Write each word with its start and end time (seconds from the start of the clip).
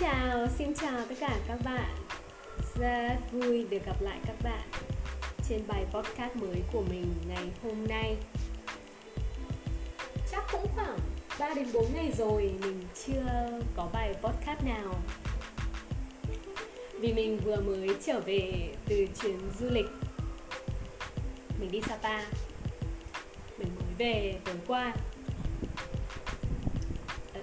chào, 0.00 0.46
xin 0.58 0.74
chào 0.74 1.00
tất 1.08 1.14
cả 1.20 1.38
các 1.48 1.58
bạn. 1.64 1.94
Rất 2.74 3.32
vui 3.32 3.66
được 3.70 3.78
gặp 3.86 4.02
lại 4.02 4.18
các 4.26 4.36
bạn 4.44 4.68
Trên 5.48 5.60
bài 5.66 5.86
podcast 5.92 6.36
mới 6.36 6.62
của 6.72 6.82
mình 6.90 7.14
ngày 7.28 7.50
hôm 7.62 7.86
nay. 7.88 8.16
Chắc 10.30 10.44
cũng 10.52 10.66
khoảng 10.74 10.98
3 11.38 11.54
đến 11.54 11.66
4 11.72 11.84
ngày 11.94 12.12
rồi 12.18 12.54
mình 12.60 12.82
chưa 13.06 13.24
có 13.76 13.88
bài 13.92 14.14
podcast 14.22 14.64
nào. 14.64 14.94
Vì 17.00 17.12
mình 17.12 17.40
vừa 17.44 17.56
mới 17.56 17.88
trở 18.06 18.20
về 18.20 18.74
từ 18.88 19.06
chuyến 19.22 19.38
du 19.60 19.70
lịch. 19.70 19.88
Mình 21.60 21.70
đi 21.70 21.80
Sapa. 21.80 22.22
Mình 23.58 23.68
mới 23.74 23.94
về 23.98 24.38
tối 24.44 24.56
qua. 24.66 24.94
Ờ, 27.34 27.40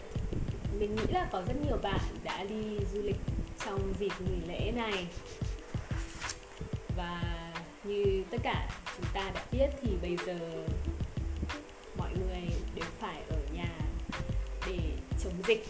mình 0.79 0.95
nghĩ 0.95 1.13
là 1.13 1.29
có 1.31 1.41
rất 1.47 1.55
nhiều 1.65 1.77
bạn 1.83 1.99
đã 2.37 2.43
đi 2.43 2.77
du 2.93 3.01
lịch 3.01 3.19
trong 3.65 3.93
dịp 3.99 4.11
nghỉ 4.19 4.47
lễ 4.47 4.71
này. 4.75 5.07
Và 6.97 7.21
như 7.83 8.23
tất 8.31 8.37
cả 8.43 8.69
chúng 8.97 9.05
ta 9.13 9.31
đã 9.35 9.45
biết 9.51 9.67
thì 9.81 9.89
bây 10.01 10.17
giờ 10.25 10.65
mọi 11.97 12.09
người 12.09 12.41
đều 12.75 12.85
phải 12.99 13.21
ở 13.29 13.37
nhà 13.53 13.69
để 14.67 14.79
chống 15.23 15.33
dịch. 15.47 15.65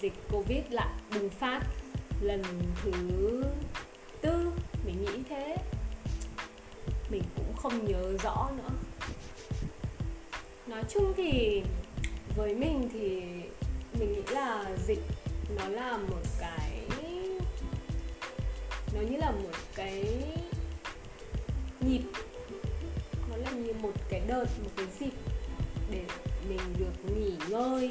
Dịch 0.00 0.12
covid 0.30 0.62
lại 0.70 0.94
bùng 1.14 1.30
phát 1.30 1.60
lần 2.20 2.42
thứ 2.82 2.92
tư, 4.20 4.52
mình 4.86 5.04
nghĩ 5.04 5.22
thế. 5.28 5.56
Mình 7.10 7.22
cũng 7.36 7.56
không 7.56 7.84
nhớ 7.84 8.16
rõ 8.22 8.50
nữa. 8.56 8.70
Nói 10.66 10.82
chung 10.88 11.12
thì 11.16 11.62
với 12.36 12.54
mình 12.54 12.88
thì 12.92 13.22
mình 13.98 14.12
nghĩ 14.12 14.22
là 14.30 14.64
dịch 14.86 15.02
nó 15.58 15.68
là 15.68 15.96
một 15.96 16.22
cái, 16.40 16.82
nó 18.94 19.00
như 19.00 19.16
là 19.16 19.30
một 19.30 19.58
cái 19.74 20.24
nhịp, 21.80 22.02
nó 23.30 23.36
là 23.36 23.50
như 23.50 23.72
một 23.72 23.92
cái 24.08 24.20
đợt, 24.28 24.46
một 24.64 24.70
cái 24.76 24.86
dịp 25.00 25.12
để 25.90 26.04
mình 26.48 26.60
được 26.78 27.14
nghỉ 27.14 27.32
ngơi. 27.48 27.90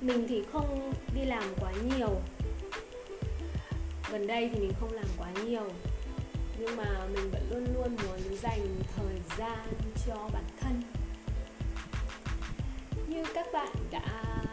Mình 0.00 0.26
thì 0.28 0.42
không 0.52 0.92
đi 1.14 1.24
làm 1.24 1.54
quá 1.60 1.72
nhiều. 1.84 2.20
Gần 4.10 4.26
đây 4.26 4.50
thì 4.54 4.60
mình 4.60 4.72
không 4.80 4.92
làm 4.92 5.06
quá 5.18 5.30
nhiều. 5.44 5.68
Nhưng 6.58 6.76
mà 6.76 7.06
mình 7.14 7.30
vẫn 7.30 7.50
luôn 7.50 7.66
luôn 7.74 7.96
muốn 8.06 8.36
dành 8.42 8.82
thời 8.96 9.16
gian 9.38 9.66
cho 10.06 10.28
bản 10.32 10.44
thân. 10.60 10.82
Như 13.08 13.24
các 13.34 13.46
bạn 13.52 13.74
đã 13.90 14.43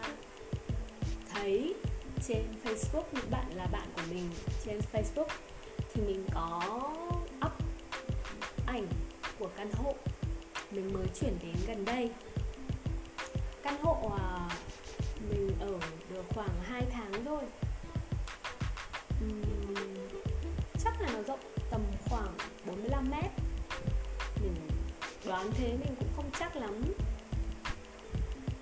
thấy 1.42 1.74
trên 2.28 2.44
Facebook 2.64 3.04
những 3.12 3.32
bạn 3.32 3.46
là 3.56 3.66
bạn 3.66 3.88
của 3.96 4.02
mình 4.10 4.30
trên 4.66 4.80
Facebook 4.94 5.28
thì 5.94 6.02
mình 6.02 6.26
có 6.34 6.62
up 7.46 7.52
ảnh 8.68 8.88
của 9.40 9.50
căn 9.58 9.72
hộ 9.72 9.96
mình 10.72 10.94
mới 10.94 11.08
chuyển 11.20 11.38
đến 11.42 11.56
gần 11.68 11.86
đây. 11.86 12.10
Căn 13.64 13.82
hộ 13.82 14.12
à, 14.20 14.50
mình 15.30 15.50
ở 15.60 15.80
được 16.10 16.26
khoảng 16.30 16.62
2 16.64 16.84
tháng 16.92 17.26
thôi. 17.26 17.44
Uhm, 19.26 19.76
chắc 20.84 21.02
là 21.02 21.10
nó 21.14 21.22
rộng 21.22 21.40
tầm 21.70 21.82
khoảng 22.10 22.34
45 22.66 23.10
mét. 23.12 23.32
Mình 24.42 24.56
đoán 25.26 25.52
thế 25.52 25.68
mình 25.68 25.96
cũng 26.00 26.10
không 26.16 26.30
chắc 26.40 26.56
lắm. 26.56 26.82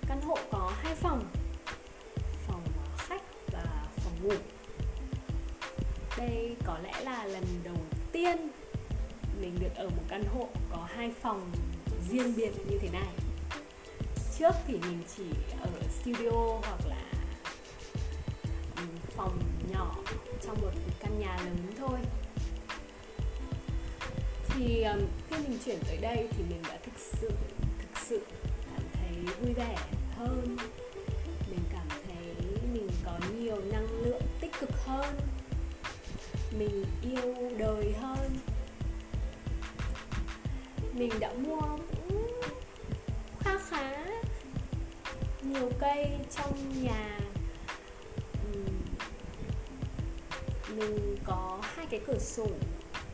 Căn 0.08 0.20
hộ 0.22 0.38
có 0.50 0.72
hai 0.82 0.94
phòng 0.94 1.39
ngủ. 4.22 4.34
Đây 6.18 6.56
có 6.66 6.78
lẽ 6.82 6.92
là 7.04 7.24
lần 7.24 7.44
đầu 7.64 7.76
tiên 8.12 8.36
mình 9.40 9.58
được 9.60 9.74
ở 9.74 9.88
một 9.88 10.02
căn 10.08 10.24
hộ 10.34 10.48
có 10.70 10.88
hai 10.94 11.12
phòng 11.22 11.52
riêng 12.08 12.36
biệt 12.36 12.50
như 12.68 12.78
thế 12.78 12.88
này. 12.92 13.14
Trước 14.38 14.52
thì 14.66 14.74
mình 14.74 15.02
chỉ 15.16 15.24
ở 15.60 15.70
studio 16.00 16.30
hoặc 16.62 16.86
là 16.88 17.02
phòng 19.16 19.38
nhỏ 19.72 19.96
trong 20.42 20.60
một 20.60 20.70
căn 21.00 21.20
nhà 21.20 21.36
lớn 21.36 21.72
thôi. 21.78 21.98
Thì 24.48 24.84
khi 25.30 25.36
mình 25.48 25.58
chuyển 25.64 25.78
tới 25.86 25.96
đây 25.96 26.28
thì 26.30 26.42
mình 26.50 26.62
đã 26.68 26.78
thực 26.84 26.98
sự 26.98 27.30
thực 27.78 27.98
sự 28.08 28.20
cảm 28.66 28.82
thấy 28.92 29.34
vui 29.40 29.54
vẻ 29.54 29.76
hơn. 30.16 30.56
Tích 34.60 34.66
cực 34.66 34.84
hơn. 34.86 35.16
Mình 36.58 36.84
yêu 37.02 37.34
đời 37.58 37.94
hơn. 38.00 38.38
Mình 40.92 41.10
đã 41.20 41.32
mua 41.32 41.60
cũng 41.60 42.40
khá 43.40 43.58
khá 43.68 44.06
nhiều 45.42 45.70
cây 45.80 46.10
trong 46.36 46.82
nhà. 46.84 47.18
Mình 50.68 51.16
có 51.24 51.60
hai 51.62 51.86
cái 51.90 52.00
cửa 52.06 52.18
sổ 52.18 52.46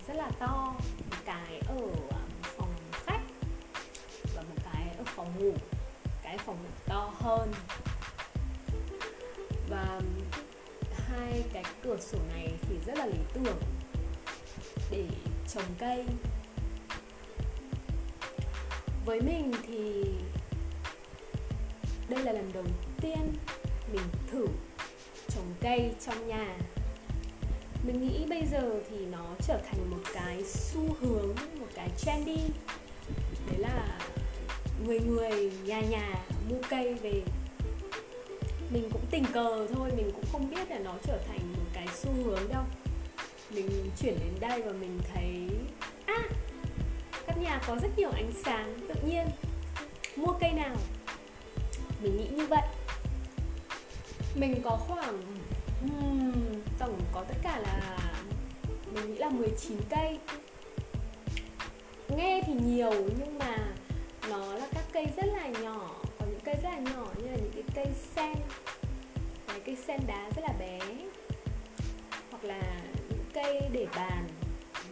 rất 0.09 0.15
là 0.15 0.31
to, 0.39 0.75
một 1.11 1.17
cái 1.25 1.63
ở 1.69 1.77
phòng 2.43 2.75
khách 2.93 3.23
và 4.35 4.43
một 4.43 4.63
cái 4.65 4.95
ở 4.99 5.05
phòng 5.05 5.33
ngủ. 5.39 5.55
Cái 6.23 6.39
phòng 6.39 6.57
ngủ 6.63 6.71
to 6.87 7.13
hơn. 7.21 7.53
Và 9.69 10.01
hai 11.17 11.45
cái 11.53 11.65
cửa 11.83 11.97
sổ 12.01 12.19
này 12.35 12.53
thì 12.63 12.75
rất 12.87 12.99
là 12.99 13.07
lý 13.07 13.19
tưởng 13.35 13.59
để 14.91 15.05
trồng 15.49 15.75
cây. 15.79 16.05
Với 19.05 19.21
mình 19.21 19.53
thì 19.67 20.05
đây 22.09 22.25
là 22.25 22.33
lần 22.33 22.51
đầu 22.53 22.65
tiên 23.01 23.35
mình 23.93 24.03
thử 24.31 24.47
trồng 25.29 25.55
cây 25.61 25.95
trong 26.07 26.29
nhà. 26.29 26.59
Mình 27.87 28.09
nghĩ 28.09 28.27
bây 28.29 28.47
giờ 28.47 28.81
thì 28.91 28.97
nó 29.07 29.35
trở 29.47 29.59
thành 29.71 29.91
một 29.91 30.03
cái 30.15 30.45
xu 30.45 30.97
hướng, 31.01 31.35
một 31.61 31.67
cái 31.75 31.91
trendy. 31.97 32.41
Đấy 33.47 33.59
là 33.59 33.99
người 34.87 35.01
người 35.01 35.53
nhà 35.65 35.81
nhà 35.81 36.15
mua 36.51 36.59
cây 36.71 36.95
về 36.95 37.23
mình 38.71 38.89
cũng 38.93 39.03
tình 39.11 39.25
cờ 39.33 39.67
thôi 39.75 39.91
mình 39.97 40.11
cũng 40.15 40.25
không 40.33 40.51
biết 40.51 40.71
là 40.71 40.79
nó 40.79 40.95
trở 41.03 41.19
thành 41.29 41.53
một 41.53 41.65
cái 41.73 41.87
xu 41.95 42.11
hướng 42.25 42.49
đâu. 42.49 42.63
Mình 43.51 43.91
chuyển 44.01 44.19
đến 44.19 44.35
đây 44.41 44.63
và 44.63 44.73
mình 44.73 45.01
thấy 45.15 45.49
à 46.07 46.23
các 47.27 47.39
nhà 47.39 47.61
có 47.67 47.77
rất 47.83 47.89
nhiều 47.97 48.11
ánh 48.11 48.33
sáng 48.45 48.79
tự 48.89 48.95
nhiên 49.09 49.27
mua 50.17 50.33
cây 50.41 50.53
nào? 50.53 50.77
Mình 52.03 52.17
nghĩ 52.17 52.29
như 52.37 52.47
vậy. 52.47 52.63
Mình 54.35 54.61
có 54.65 54.71
khoảng 54.71 55.23
um, 55.83 56.33
tổng 56.79 57.01
có 57.13 57.25
tất 57.29 57.35
cả 57.43 57.59
là 57.59 57.99
mình 58.93 59.13
nghĩ 59.13 59.19
là 59.19 59.29
19 59.29 59.79
cây. 59.91 60.19
Nghe 62.09 62.43
thì 62.47 62.53
nhiều 62.53 62.93
nhưng 63.19 63.39
mà 63.39 63.59
nó 64.31 64.55
là 64.55 64.67
các 64.75 64.85
cây 64.93 65.07
rất 65.17 65.27
là 65.27 65.47
nhỏ 65.47 65.91
có 66.19 66.27
những 66.27 66.41
cây 66.45 66.55
rất 66.63 66.71
là 66.71 66.79
nhỏ 66.79 67.06
cái 69.67 69.75
cây 69.75 69.85
sen 69.87 70.07
đá 70.07 70.31
rất 70.37 70.43
là 70.43 70.53
bé. 70.59 70.79
Hoặc 72.31 72.45
là 72.45 72.61
những 73.09 73.25
cây 73.35 73.61
để 73.73 73.87
bàn. 73.97 74.29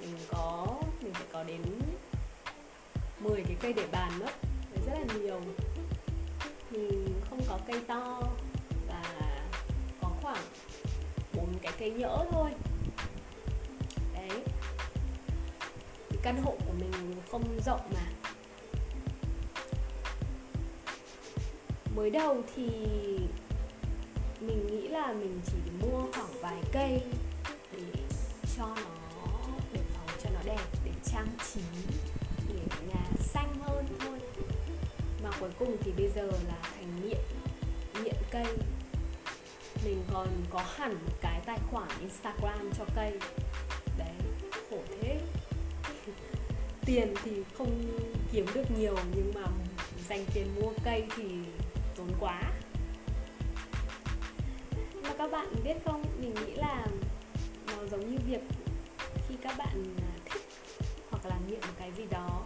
Mình 0.01 0.17
có, 0.29 0.67
mình 1.01 1.15
phải 1.15 1.27
có 1.33 1.45
đến 1.45 1.61
10 3.21 3.43
cái 3.47 3.57
cây 3.61 3.73
để 3.73 3.87
bàn 3.93 4.19
nữa 4.19 4.31
rất 4.87 4.93
là 4.95 5.15
nhiều. 5.19 5.41
Mình 6.71 7.21
không 7.31 7.41
có 7.49 7.59
cây 7.67 7.81
to 7.87 8.23
và 8.89 9.03
có 10.01 10.11
khoảng 10.23 10.45
bốn 11.33 11.55
cái 11.63 11.73
cây 11.79 11.91
nhỡ 11.91 12.27
thôi. 12.31 12.51
Đấy. 14.15 14.43
Căn 16.23 16.43
hộ 16.43 16.57
của 16.67 16.73
mình 16.81 17.15
không 17.31 17.61
rộng 17.67 17.91
mà. 17.95 18.07
Mới 21.97 22.11
đầu 22.11 22.43
thì 22.55 22.69
mình 24.47 24.67
nghĩ 24.67 24.89
là 24.89 25.13
mình 25.13 25.41
chỉ 25.47 25.71
mua 25.81 26.03
khoảng 26.13 26.41
vài 26.41 26.63
cây 26.73 27.03
để 27.73 28.03
cho 28.57 28.67
nó, 28.67 29.39
để 29.73 29.81
phòng 29.95 30.17
cho 30.23 30.31
nó 30.35 30.41
đẹp, 30.45 30.61
để 30.85 30.91
trang 31.05 31.29
trí, 31.53 31.61
để 32.49 32.61
nhà 32.89 33.05
xanh 33.19 33.55
hơn 33.63 33.87
thôi. 33.99 34.19
Mà 35.23 35.31
cuối 35.41 35.51
cùng 35.59 35.77
thì 35.81 35.93
bây 35.97 36.09
giờ 36.09 36.27
là 36.27 36.57
thành 36.63 37.01
nghiện 37.03 37.19
nghiện 38.05 38.17
cây. 38.31 38.47
Mình 39.85 40.05
còn 40.13 40.29
có 40.51 40.65
hẳn 40.77 40.95
một 40.95 41.13
cái 41.21 41.41
tài 41.47 41.59
khoản 41.71 41.89
instagram 42.01 42.71
cho 42.79 42.85
cây. 42.97 43.19
Đấy, 43.99 44.15
khổ 44.71 44.79
thế. 44.89 45.21
Tiền 46.87 47.15
thì 47.25 47.33
không 47.59 47.83
kiếm 48.33 48.47
được 48.55 48.65
nhiều, 48.79 48.97
nhưng 49.17 49.33
mà 49.35 49.47
dành 50.09 50.25
tiền 50.35 50.47
mua 50.61 50.71
cây 50.85 51.05
thì 51.17 51.25
tốn 51.97 52.09
quá 52.21 52.54
bạn 55.45 55.65
biết 55.65 55.77
không? 55.85 56.03
Mình 56.21 56.35
nghĩ 56.35 56.55
là 56.55 56.87
nó 57.67 57.87
giống 57.91 58.11
như 58.11 58.19
việc 58.27 58.41
khi 59.29 59.35
các 59.43 59.55
bạn 59.59 59.97
à, 59.99 60.13
thích 60.25 60.43
hoặc 61.11 61.27
là 61.27 61.39
nghiện 61.49 61.61
một 61.61 61.75
cái 61.79 61.93
gì 61.97 62.05
đó, 62.11 62.43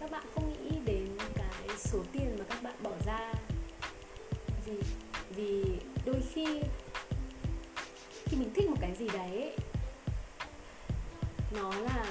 các 0.00 0.10
bạn 0.10 0.22
không 0.34 0.52
nghĩ 0.52 0.78
đến 0.84 1.08
cái 1.34 1.76
số 1.78 1.98
tiền 2.12 2.36
mà 2.38 2.44
các 2.48 2.62
bạn 2.62 2.74
bỏ 2.82 2.90
ra. 3.06 3.32
Vì 4.66 4.72
vì 5.36 5.64
đôi 6.04 6.22
khi 6.32 6.62
khi 8.24 8.36
mình 8.36 8.50
thích 8.54 8.68
một 8.68 8.76
cái 8.80 8.94
gì 8.94 9.08
đấy, 9.08 9.56
nó 11.52 11.70
là, 11.70 12.04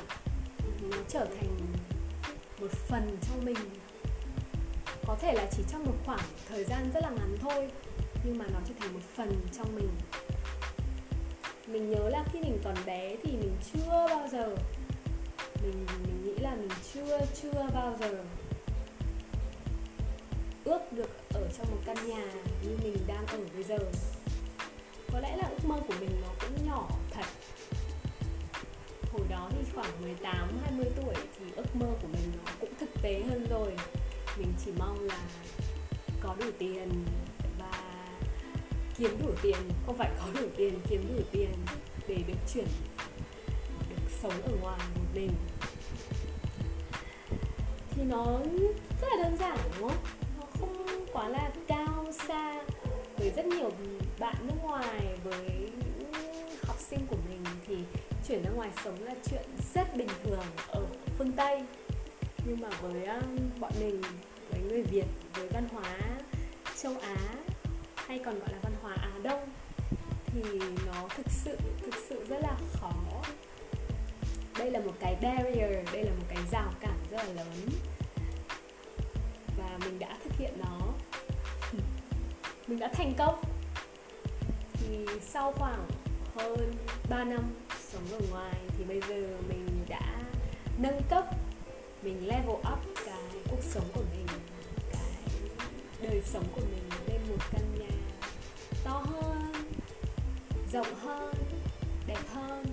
nó 0.81 0.97
trở 1.07 1.25
thành 1.25 1.57
một 2.59 2.71
phần 2.71 3.17
trong 3.21 3.45
mình. 3.45 3.57
Có 5.07 5.17
thể 5.19 5.33
là 5.33 5.47
chỉ 5.51 5.63
trong 5.71 5.85
một 5.85 5.95
khoảng 6.05 6.25
thời 6.49 6.63
gian 6.63 6.91
rất 6.93 6.99
là 7.03 7.09
ngắn 7.09 7.37
thôi 7.41 7.69
nhưng 8.27 8.37
mà 8.37 8.45
nó 8.53 8.59
trở 8.67 8.73
thành 8.79 8.93
một 8.93 8.99
phần 9.15 9.41
trong 9.57 9.75
mình. 9.75 9.89
Mình 11.67 11.89
nhớ 11.89 12.09
là 12.09 12.23
khi 12.33 12.39
mình 12.39 12.59
còn 12.63 12.75
bé 12.85 13.15
thì 13.23 13.31
mình 13.31 13.57
chưa 13.73 13.89
bao 13.89 14.27
giờ, 14.31 14.55
mình 15.63 15.85
mình 16.03 16.23
nghĩ 16.23 16.41
là 16.41 16.55
mình 16.55 16.69
chưa 16.93 17.19
chưa 17.41 17.67
bao 17.73 17.97
giờ 17.99 18.23
ước 20.63 20.79
được 20.91 21.09
ở 21.33 21.49
trong 21.57 21.71
một 21.71 21.77
căn 21.85 22.07
nhà 22.07 22.31
như 22.63 22.77
mình 22.83 22.97
đang 23.07 23.27
ở 23.27 23.39
bây 23.53 23.63
giờ. 23.63 23.77
Có 25.11 25.19
lẽ 25.19 25.37
là 25.37 25.47
ước 25.49 25.65
mơ 25.65 25.75
của 25.87 25.93
mình 25.99 26.21
nó 26.21 26.27
cũng 26.39 26.67
nhỏ 26.67 26.89
thật. 27.11 27.25
Hồi 29.11 29.27
đó 29.29 29.49
thì 29.51 29.71
khoảng 29.75 30.01
18 30.01 30.59
20 30.63 30.85
tuổi 30.95 31.15
thì 31.39 31.45
ước 31.55 31.75
mơ 31.75 31.87
của 32.01 32.07
mình 32.07 32.31
nó 32.45 32.51
cũng 32.59 32.73
thực 32.79 32.89
tế 33.01 33.23
hơn 33.29 33.47
rồi. 33.49 33.73
Mình 34.37 34.53
chỉ 34.65 34.71
mong 34.79 34.99
là 34.99 35.19
có 36.21 36.35
đủ 36.39 36.45
tiền 36.59 37.05
kiếm 38.97 39.11
đủ 39.23 39.31
tiền, 39.41 39.57
không 39.85 39.97
phải 39.97 40.09
có 40.19 40.41
đủ 40.41 40.47
tiền, 40.57 40.79
kiếm 40.89 41.15
đủ 41.15 41.23
tiền 41.31 41.49
để 42.07 42.17
được 42.27 42.37
chuyển, 42.53 42.67
được 43.89 44.11
sống 44.21 44.41
ở 44.43 44.51
ngoài 44.61 44.79
một 44.95 45.05
mình. 45.15 45.31
Thì 47.89 48.03
nó 48.03 48.39
rất 49.01 49.07
là 49.11 49.23
đơn 49.23 49.37
giản, 49.39 49.57
đúng 49.79 49.89
không? 49.89 50.03
Nó 50.39 50.45
không 50.59 51.05
quá 51.13 51.29
là 51.29 51.51
cao 51.67 52.05
xa 52.27 52.63
với 53.17 53.31
rất 53.35 53.45
nhiều 53.45 53.71
bạn 54.19 54.35
nước 54.47 54.55
ngoài, 54.63 55.17
với 55.23 55.69
học 56.63 56.77
sinh 56.79 56.99
của 57.09 57.17
mình 57.29 57.43
thì 57.67 57.75
chuyển 58.27 58.43
ra 58.43 58.49
ngoài 58.49 58.69
sống 58.83 59.03
là 59.03 59.15
chuyện 59.29 59.43
rất 59.73 59.95
bình 59.97 60.09
thường 60.23 60.43
ở 60.67 60.85
phương 61.17 61.31
tây. 61.31 61.61
Nhưng 62.45 62.61
mà 62.61 62.69
với 62.81 63.05
um, 63.05 63.37
bọn 63.59 63.71
mình, 63.79 64.01
với 64.49 64.61
người 64.61 64.83
việt, 64.83 65.05
với 65.33 65.47
văn 65.47 65.67
hóa 65.73 65.97
châu 66.81 66.93
á, 67.01 67.17
hay 67.95 68.19
còn 68.25 68.39
gọi 68.39 68.49
là 68.51 68.57
văn 68.61 68.66
hóa 68.87 68.95
á 69.01 69.11
đông 69.23 69.49
thì 70.25 70.41
nó 70.85 71.07
thực 71.17 71.25
sự 71.29 71.57
thực 71.81 71.95
sự 72.09 72.25
rất 72.29 72.37
là 72.41 72.55
khó. 72.73 72.91
Đây 74.59 74.71
là 74.71 74.79
một 74.79 74.93
cái 74.99 75.15
barrier, 75.21 75.93
đây 75.93 76.03
là 76.03 76.11
một 76.11 76.25
cái 76.29 76.37
rào 76.51 76.71
cản 76.79 76.97
rất 77.11 77.17
là 77.17 77.33
lớn. 77.33 77.69
Và 79.57 79.77
mình 79.85 79.99
đã 79.99 80.17
thực 80.23 80.33
hiện 80.37 80.53
nó. 80.57 80.79
Mình 82.67 82.79
đã 82.79 82.89
thành 82.93 83.13
công. 83.17 83.41
Thì 84.73 85.05
sau 85.21 85.51
khoảng 85.51 85.87
hơn 86.35 86.73
3 87.09 87.23
năm 87.23 87.43
sống 87.91 88.03
ở 88.11 88.19
ngoài 88.31 88.55
thì 88.77 88.83
bây 88.83 89.01
giờ 89.01 89.37
mình 89.47 89.85
đã 89.87 90.23
nâng 90.77 91.01
cấp, 91.09 91.25
mình 92.01 92.27
level 92.27 92.55
up 92.55 92.79
cái 93.05 93.41
cuộc 93.49 93.63
sống 93.63 93.85
của 93.93 94.03
mình, 94.11 94.27
cái 94.91 95.31
đời 96.01 96.21
sống 96.25 96.43
của 96.55 96.61
mình 96.61 96.89
lên 97.07 97.21
một 97.29 97.43
căn 97.51 97.61
nhà 97.79 97.87
to 98.87 99.03
hơn, 99.05 99.51
rộng 100.71 100.95
hơn, 100.95 101.33
đẹp 102.07 102.19
hơn. 102.33 102.65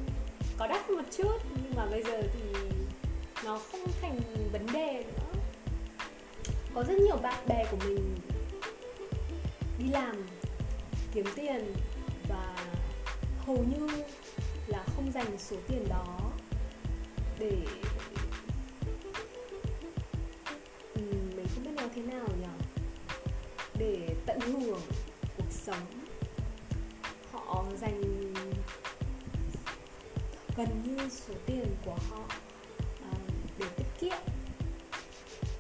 Có 0.59 0.67
đắt 0.67 0.91
một 0.91 1.03
chút, 1.17 1.39
nhưng 1.63 1.75
mà 1.77 1.87
bây 1.87 2.03
giờ 2.03 2.23
thì 2.23 2.61
nó 3.45 3.61
không 3.73 3.81
thành 4.03 4.21
vấn 4.53 4.67
đề 4.73 5.05
nữa. 5.05 5.41
Có 6.75 6.85
rất 6.89 6.95
nhiều 6.99 7.17
bạn 7.17 7.49
bè 7.49 7.65
của 7.71 7.77
mình 7.87 8.15
đi 9.79 9.89
làm, 9.89 10.27
kiếm 11.15 11.27
tiền 11.37 11.75
và 12.29 12.57
hầu 13.47 13.57
như 13.57 13.89
là 14.67 14.85
không 14.97 15.13
dành 15.13 15.39
số 15.39 15.57
tiền 15.69 15.89
đó 15.89 16.19
để 17.39 17.57
mình 20.95 21.47
không 21.55 21.65
biết 21.65 21.71
nói 21.77 21.89
thế 21.95 22.03
nào 22.03 22.27
nhỉ? 22.41 22.65
Để 23.79 24.09
tận 24.27 24.41
hưởng 24.41 24.81
cuộc 25.37 25.51
sống. 25.51 26.04
Gần 30.57 30.83
như 30.85 31.09
số 31.09 31.35
tiền 31.47 31.67
của 31.85 31.97
họ 32.11 32.29
à, 33.03 33.19
để 33.59 33.67
tiết 33.77 33.87
kiệm. 34.01 34.19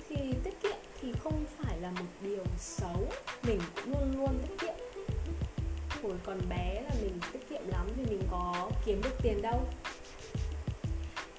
Thì 0.08 0.17
tiết 0.44 0.62
kiệm 0.62 0.76
thì 1.00 1.12
không 1.23 1.44
phải 1.58 1.81
là 1.81 1.91
một 1.91 2.06
điều 2.23 2.44
xấu, 2.58 3.08
mình 3.43 3.61
cũng 3.75 3.93
luôn 3.93 4.12
luôn 4.17 4.38
tiết 4.43 4.67
kiệm. 4.67 4.75
Hồi 6.02 6.12
còn 6.25 6.38
bé 6.49 6.82
là 6.82 6.94
mình 7.02 7.19
tiết 7.32 7.49
kiệm 7.49 7.69
lắm 7.69 7.87
thì 7.96 8.05
mình 8.05 8.23
có 8.31 8.70
kiếm 8.87 9.00
được 9.02 9.14
tiền 9.23 9.43
đâu. 9.43 9.61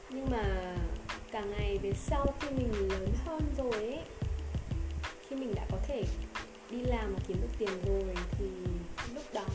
Nhưng 0.10 0.30
mà 0.32 0.76
càng 1.32 1.52
ngày 1.52 1.78
về 1.82 1.94
sau 1.94 2.26
khi 2.40 2.50
mình 2.50 2.90
lớn 2.90 3.10
hơn 3.26 3.42
rồi 3.58 3.72
ấy, 3.72 4.02
khi 5.28 5.36
mình 5.36 5.56
đã 5.56 5.66
có 5.72 5.78
thể 5.88 6.04
đi 6.70 6.82
làm 6.82 7.14
và 7.14 7.20
kiếm 7.28 7.38
được 7.42 7.54
tiền 7.58 7.70
rồi 7.86 8.16
thì 8.32 8.46
lúc 9.14 9.24
đó 9.34 9.46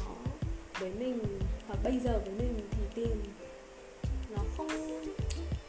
với 0.81 0.91
mình 0.91 1.19
hoặc 1.67 1.79
bây 1.85 1.99
giờ 1.99 2.23
với 2.25 2.35
mình 2.35 2.69
thì 2.71 2.83
tiền 2.95 3.23
không 4.61 5.05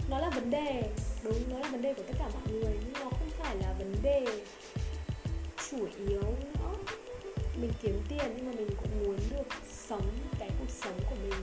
nó 0.10 0.20
là 0.20 0.30
vấn 0.30 0.50
đề, 0.50 0.84
đúng, 1.24 1.50
nó 1.50 1.60
là 1.60 1.70
vấn 1.72 1.82
đề 1.82 1.94
của 1.94 2.04
tất 2.08 2.14
cả 2.20 2.30
mọi 2.34 2.54
người, 2.54 2.74
nhưng 2.80 2.94
nó 2.94 3.10
không 3.10 3.30
phải 3.40 3.56
là 3.56 3.74
vấn 3.78 3.96
đề 4.04 4.26
chủ 5.70 5.88
yếu 6.08 6.22
nữa. 6.22 6.76
Mình 7.62 7.72
kiếm 7.82 8.02
tiền 8.10 8.34
nhưng 8.36 8.46
mà 8.46 8.52
mình 8.52 8.70
cũng 8.78 9.04
muốn 9.04 9.18
được 9.32 9.48
sống 9.72 10.10
cái 10.40 10.50
cuộc 10.60 10.70
sống 10.70 11.00
của 11.10 11.16
mình. 11.24 11.34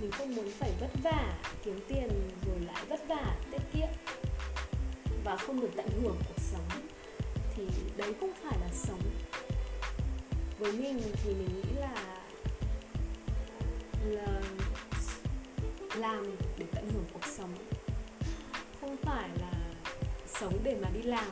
Mình 0.00 0.10
không 0.10 0.34
muốn 0.34 0.50
phải 0.58 0.70
vất 0.80 0.90
vả, 1.02 1.38
kiếm 1.64 1.80
tiền 1.88 2.08
rồi 2.46 2.56
lại 2.66 2.84
vất 2.88 3.08
vả, 3.08 3.36
tiết 3.52 3.62
kiệm, 3.72 3.88
và 5.24 5.36
không 5.36 5.60
được 5.60 5.70
tận 5.76 5.86
hưởng 6.02 6.16
cuộc 6.28 6.42
sống. 6.52 6.88
Thì 7.56 7.64
đấy 7.96 8.14
không 8.20 8.32
phải 8.42 8.58
là 8.60 8.68
sống. 8.72 9.00
Với 10.58 10.72
mình 10.72 11.00
thì 11.24 11.34
mình 11.34 11.48
nghĩ 11.56 11.80
là 11.80 12.16
là 14.04 14.40
làm 15.96 16.36
để 16.58 16.66
tận 16.80 16.90
hưởng 16.94 17.04
cuộc 17.12 17.26
sống. 17.26 17.54
Không 18.80 18.96
phải 19.02 19.28
là 19.40 19.52
sống 20.26 20.58
để 20.64 20.76
mà 20.82 20.88
đi 20.94 21.02
làm. 21.02 21.30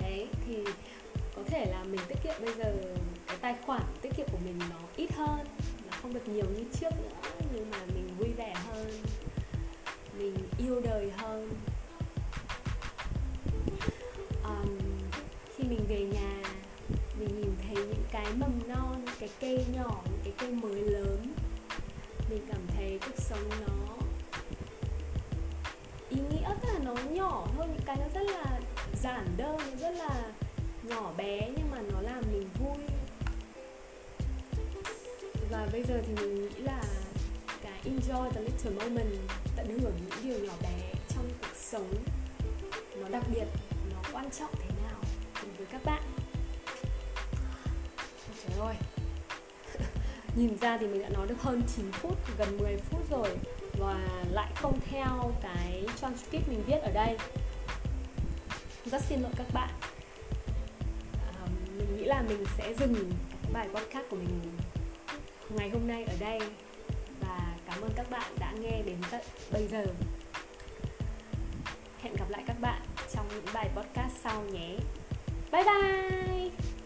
Đấy, 0.00 0.28
thì 0.46 0.56
có 1.36 1.42
thể 1.46 1.66
là 1.70 1.84
mình 1.84 2.00
tiết 2.08 2.18
kiệm 2.24 2.34
bây 2.44 2.54
giờ, 2.54 2.72
cái 3.26 3.36
tài 3.40 3.54
khoản 3.66 3.82
tiết 4.02 4.10
kiệm 4.16 4.26
của 4.32 4.38
mình 4.44 4.58
nó 4.58 4.76
ít 4.96 5.12
hơn, 5.12 5.46
nó 5.90 5.96
không 6.02 6.14
được 6.14 6.28
nhiều 6.28 6.46
nó 26.96 27.10
nhỏ 27.10 27.46
thôi, 27.56 27.66
những 27.68 27.82
cái 27.86 27.96
nó 27.96 28.20
rất 28.20 28.26
là 28.30 28.60
giản 29.02 29.26
đơn 29.36 29.56
nó 29.56 29.76
rất 29.80 29.90
là 29.90 30.22
nhỏ 30.82 31.12
bé 31.16 31.50
nhưng 31.56 31.70
mà 31.70 31.78
nó 31.92 32.00
làm 32.00 32.22
mình 32.32 32.48
vui. 32.58 32.86
Và 35.50 35.68
bây 35.72 35.82
giờ 35.82 36.02
thì 36.06 36.14
mình 36.14 36.34
nghĩ 36.34 36.62
là 36.62 36.82
cái 37.62 37.80
enjoy 37.84 38.30
the 38.30 38.40
little 38.40 38.70
moment, 38.70 39.08
tận 39.56 39.68
hưởng 39.68 39.94
những 39.96 40.18
điều 40.22 40.38
nhỏ 40.46 40.52
bé 40.62 40.92
trong 41.08 41.28
cuộc 41.40 41.56
sống, 41.56 41.94
nó 42.96 43.08
đặc 43.08 43.22
biệt, 43.34 43.46
nó 43.92 44.02
quan 44.12 44.30
trọng 44.30 44.50
thế 44.58 44.70
nào 44.82 45.00
cùng 45.40 45.50
với 45.56 45.66
các 45.66 45.84
bạn? 45.84 46.02
Trời 48.48 48.58
ơi. 48.58 48.74
Nhìn 50.36 50.58
ra 50.58 50.78
thì 50.78 50.86
mình 50.86 51.02
đã 51.02 51.08
nói 51.08 51.26
được 51.26 51.42
hơn 51.42 51.62
9 51.76 51.92
phút, 51.92 52.18
gần 52.38 52.58
10 52.58 52.76
phút 52.76 53.10
rồi 53.10 53.28
và 53.78 53.98
lại 54.30 54.52
không 54.54 54.80
theo 54.90 55.32
cái 55.42 55.86
transcript 56.00 56.48
mình 56.48 56.62
viết 56.66 56.78
ở 56.82 56.90
đây. 56.90 57.16
Rất 58.84 59.02
xin 59.02 59.20
lỗi 59.20 59.32
các 59.36 59.46
bạn. 59.52 59.70
À, 61.12 61.46
mình 61.78 61.96
nghĩ 61.96 62.04
là 62.04 62.22
mình 62.28 62.44
sẽ 62.58 62.74
dừng 62.74 63.12
cái 63.42 63.52
bài 63.52 63.68
podcast 63.74 64.04
của 64.10 64.16
mình 64.16 64.40
ngày 65.48 65.70
hôm 65.70 65.88
nay 65.88 66.04
ở 66.04 66.14
đây. 66.20 66.38
Và 67.20 67.56
cảm 67.66 67.80
ơn 67.80 67.90
các 67.96 68.10
bạn 68.10 68.32
đã 68.38 68.52
nghe 68.60 68.82
đến 68.82 68.96
tận 69.10 69.22
bây 69.52 69.66
giờ. 69.68 69.84
Hẹn 72.02 72.16
gặp 72.16 72.30
lại 72.30 72.42
các 72.46 72.60
bạn 72.60 72.82
trong 73.14 73.28
những 73.28 73.54
bài 73.54 73.70
podcast 73.76 74.12
sau 74.22 74.42
nhé. 74.42 74.76
Bye 75.52 75.64
bye! 75.64 76.85